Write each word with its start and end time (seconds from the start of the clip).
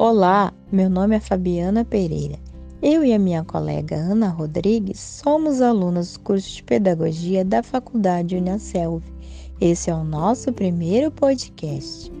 Olá, 0.00 0.54
meu 0.70 0.88
nome 0.88 1.16
é 1.16 1.20
Fabiana 1.20 1.84
Pereira. 1.84 2.38
Eu 2.80 3.04
e 3.04 3.12
a 3.12 3.18
minha 3.18 3.42
colega 3.42 3.96
Ana 3.96 4.28
Rodrigues 4.28 5.00
somos 5.00 5.60
alunas 5.60 6.12
do 6.12 6.20
curso 6.20 6.54
de 6.54 6.62
Pedagogia 6.62 7.44
da 7.44 7.64
Faculdade 7.64 8.36
Unicelv. 8.36 9.02
Esse 9.60 9.90
é 9.90 9.94
o 9.96 10.04
nosso 10.04 10.52
primeiro 10.52 11.10
podcast. 11.10 12.12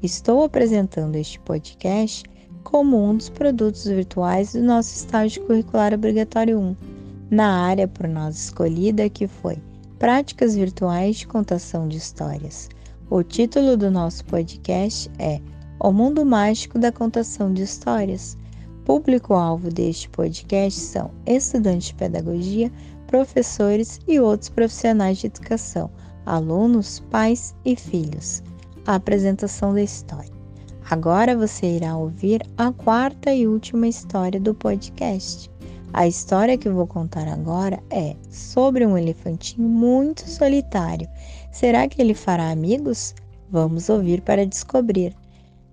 Estou 0.00 0.44
apresentando 0.44 1.16
este 1.16 1.40
podcast 1.40 2.22
como 2.62 3.04
um 3.04 3.16
dos 3.16 3.30
produtos 3.30 3.84
virtuais 3.84 4.52
do 4.52 4.62
nosso 4.62 4.94
estágio 4.94 5.44
curricular 5.44 5.92
obrigatório 5.92 6.56
1, 6.56 6.76
na 7.32 7.64
área 7.64 7.88
por 7.88 8.06
nós 8.06 8.44
escolhida 8.44 9.10
que 9.10 9.26
foi 9.26 9.58
Práticas 9.98 10.54
Virtuais 10.54 11.16
de 11.16 11.26
Contação 11.26 11.88
de 11.88 11.96
Histórias. 11.96 12.68
O 13.10 13.24
título 13.24 13.76
do 13.76 13.90
nosso 13.90 14.24
podcast 14.24 15.10
é 15.18 15.40
O 15.84 15.92
Mundo 15.92 16.24
Mágico 16.24 16.78
da 16.78 16.90
Contação 16.90 17.52
de 17.52 17.62
Histórias 17.62 18.38
Público-alvo 18.86 19.68
deste 19.68 20.08
podcast 20.08 20.80
são 20.80 21.10
estudantes 21.26 21.88
de 21.88 21.94
pedagogia, 21.96 22.72
professores 23.06 24.00
e 24.08 24.18
outros 24.18 24.48
profissionais 24.48 25.18
de 25.18 25.26
educação, 25.26 25.90
alunos, 26.24 27.00
pais 27.10 27.54
e 27.66 27.76
filhos. 27.76 28.42
A 28.86 28.94
apresentação 28.94 29.74
da 29.74 29.82
história. 29.82 30.32
Agora 30.88 31.36
você 31.36 31.76
irá 31.76 31.94
ouvir 31.98 32.40
a 32.56 32.72
quarta 32.72 33.34
e 33.34 33.46
última 33.46 33.86
história 33.86 34.40
do 34.40 34.54
podcast. 34.54 35.50
A 35.92 36.06
história 36.06 36.56
que 36.56 36.70
vou 36.70 36.86
contar 36.86 37.28
agora 37.28 37.78
é 37.90 38.16
sobre 38.30 38.86
um 38.86 38.96
elefantinho 38.96 39.68
muito 39.68 40.26
solitário. 40.30 41.06
Será 41.52 41.86
que 41.86 42.00
ele 42.00 42.14
fará 42.14 42.50
amigos? 42.50 43.14
Vamos 43.50 43.90
ouvir 43.90 44.22
para 44.22 44.46
descobrir. 44.46 45.14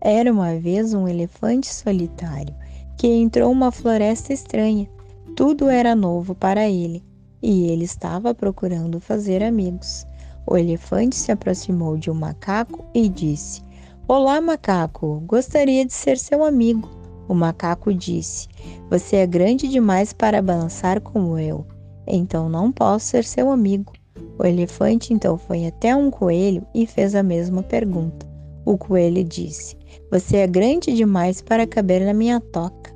Era 0.00 0.32
uma 0.32 0.58
vez 0.58 0.94
um 0.94 1.06
elefante 1.06 1.72
solitário 1.72 2.54
que 2.96 3.06
entrou 3.06 3.52
uma 3.52 3.70
floresta 3.70 4.32
estranha. 4.32 4.88
Tudo 5.36 5.68
era 5.68 5.94
novo 5.94 6.34
para 6.34 6.68
ele 6.68 7.04
e 7.42 7.70
ele 7.70 7.84
estava 7.84 8.34
procurando 8.34 9.00
fazer 9.00 9.42
amigos. 9.42 10.06
O 10.46 10.56
elefante 10.56 11.16
se 11.16 11.30
aproximou 11.30 11.96
de 11.96 12.10
um 12.10 12.14
macaco 12.14 12.84
e 12.94 13.08
disse: 13.08 13.62
Olá, 14.08 14.40
macaco, 14.40 15.22
gostaria 15.26 15.84
de 15.84 15.92
ser 15.92 16.18
seu 16.18 16.44
amigo. 16.44 16.90
O 17.28 17.34
macaco 17.34 17.92
disse: 17.92 18.48
Você 18.88 19.16
é 19.16 19.26
grande 19.26 19.68
demais 19.68 20.12
para 20.12 20.42
balançar 20.42 21.00
como 21.00 21.38
eu, 21.38 21.66
então 22.06 22.48
não 22.48 22.72
posso 22.72 23.06
ser 23.06 23.24
seu 23.24 23.50
amigo. 23.50 23.92
O 24.38 24.44
elefante 24.44 25.12
então 25.12 25.36
foi 25.36 25.66
até 25.66 25.94
um 25.94 26.10
coelho 26.10 26.66
e 26.74 26.86
fez 26.86 27.14
a 27.14 27.22
mesma 27.22 27.62
pergunta. 27.62 28.29
O 28.64 28.76
coelho 28.76 29.24
disse: 29.24 29.76
Você 30.10 30.38
é 30.38 30.46
grande 30.46 30.94
demais 30.94 31.40
para 31.40 31.66
caber 31.66 32.04
na 32.04 32.12
minha 32.12 32.40
toca, 32.40 32.92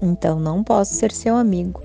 então 0.00 0.38
não 0.38 0.62
posso 0.62 0.94
ser 0.94 1.12
seu 1.12 1.36
amigo. 1.36 1.82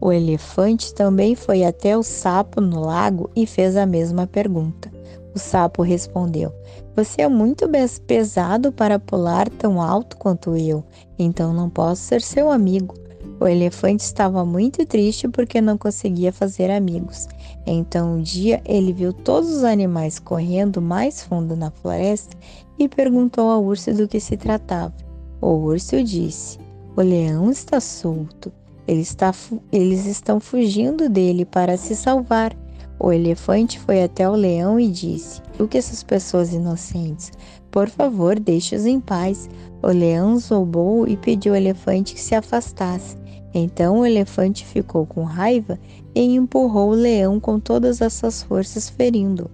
O 0.00 0.12
elefante 0.12 0.94
também 0.94 1.34
foi 1.34 1.64
até 1.64 1.96
o 1.96 2.02
sapo 2.02 2.60
no 2.60 2.80
lago 2.80 3.30
e 3.34 3.46
fez 3.46 3.76
a 3.76 3.86
mesma 3.86 4.26
pergunta. 4.26 4.90
O 5.34 5.38
sapo 5.38 5.82
respondeu: 5.82 6.52
Você 6.94 7.22
é 7.22 7.28
muito 7.28 7.66
pesado 8.06 8.70
para 8.72 8.98
pular 8.98 9.48
tão 9.48 9.80
alto 9.80 10.16
quanto 10.16 10.56
eu, 10.56 10.84
então 11.18 11.52
não 11.52 11.68
posso 11.68 12.02
ser 12.02 12.22
seu 12.22 12.50
amigo. 12.50 12.94
O 13.38 13.46
elefante 13.46 14.02
estava 14.02 14.44
muito 14.46 14.86
triste 14.86 15.28
porque 15.28 15.60
não 15.60 15.76
conseguia 15.76 16.32
fazer 16.32 16.70
amigos. 16.70 17.28
Então 17.66 18.14
um 18.14 18.22
dia 18.22 18.62
ele 18.64 18.92
viu 18.92 19.12
todos 19.12 19.50
os 19.50 19.62
animais 19.64 20.18
correndo 20.18 20.80
mais 20.80 21.22
fundo 21.22 21.54
na 21.54 21.70
floresta 21.70 22.36
e 22.78 22.88
perguntou 22.88 23.50
ao 23.50 23.62
urso 23.62 23.92
do 23.92 24.08
que 24.08 24.20
se 24.20 24.36
tratava. 24.36 24.94
O 25.40 25.48
urso 25.48 26.02
disse: 26.02 26.58
O 26.96 27.02
leão 27.02 27.50
está 27.50 27.78
solto. 27.78 28.50
Ele 28.88 29.02
está 29.02 29.34
eles 29.70 30.06
estão 30.06 30.40
fugindo 30.40 31.08
dele 31.08 31.44
para 31.44 31.76
se 31.76 31.94
salvar. 31.94 32.56
O 32.98 33.12
elefante 33.12 33.78
foi 33.78 34.02
até 34.02 34.28
o 34.28 34.34
leão 34.34 34.80
e 34.80 34.88
disse: 34.88 35.42
O 35.58 35.68
que 35.68 35.76
essas 35.76 36.02
pessoas 36.02 36.54
inocentes? 36.54 37.32
Por 37.70 37.90
favor, 37.90 38.40
deixe-os 38.40 38.86
em 38.86 38.98
paz. 38.98 39.50
O 39.82 39.88
leão 39.88 40.38
zombou 40.38 41.06
e 41.06 41.18
pediu 41.18 41.52
ao 41.52 41.58
elefante 41.58 42.14
que 42.14 42.20
se 42.20 42.34
afastasse. 42.34 43.25
Então 43.54 44.00
o 44.00 44.06
elefante 44.06 44.64
ficou 44.64 45.06
com 45.06 45.24
raiva 45.24 45.78
e 46.14 46.22
empurrou 46.22 46.90
o 46.90 46.94
leão 46.94 47.40
com 47.40 47.58
todas 47.58 48.02
as 48.02 48.12
suas 48.12 48.42
forças, 48.42 48.88
ferindo. 48.88 49.50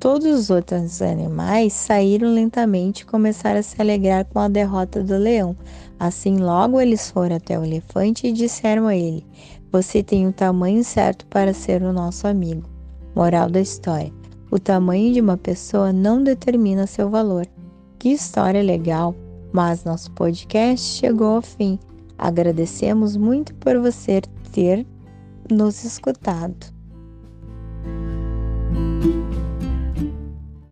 Todos 0.00 0.26
os 0.26 0.50
outros 0.50 1.02
animais 1.02 1.72
saíram 1.72 2.32
lentamente 2.32 3.02
e 3.02 3.06
começaram 3.06 3.58
a 3.58 3.62
se 3.62 3.80
alegrar 3.80 4.24
com 4.26 4.38
a 4.38 4.46
derrota 4.46 5.02
do 5.02 5.16
leão. 5.16 5.56
Assim, 5.98 6.36
logo 6.36 6.80
eles 6.80 7.10
foram 7.10 7.34
até 7.34 7.58
o 7.58 7.64
elefante 7.64 8.28
e 8.28 8.32
disseram 8.32 8.86
a 8.86 8.94
ele: 8.94 9.26
Você 9.72 10.00
tem 10.00 10.28
o 10.28 10.32
tamanho 10.32 10.84
certo 10.84 11.26
para 11.26 11.52
ser 11.52 11.82
o 11.82 11.92
nosso 11.92 12.28
amigo. 12.28 12.62
Moral 13.16 13.50
da 13.50 13.60
história: 13.60 14.12
O 14.52 14.58
tamanho 14.60 15.12
de 15.12 15.20
uma 15.20 15.36
pessoa 15.36 15.92
não 15.92 16.22
determina 16.22 16.86
seu 16.86 17.10
valor. 17.10 17.46
Que 17.98 18.10
história 18.10 18.62
legal! 18.62 19.16
Mas 19.52 19.82
nosso 19.82 20.12
podcast 20.12 20.86
chegou 20.86 21.36
ao 21.36 21.42
fim. 21.42 21.76
Agradecemos 22.18 23.16
muito 23.16 23.54
por 23.54 23.78
você 23.78 24.20
ter 24.52 24.84
nos 25.48 25.84
escutado. 25.84 26.78